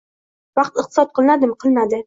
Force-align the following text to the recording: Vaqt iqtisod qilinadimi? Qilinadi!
Vaqt 0.61 0.79
iqtisod 0.83 1.13
qilinadimi? 1.21 1.61
Qilinadi! 1.65 1.99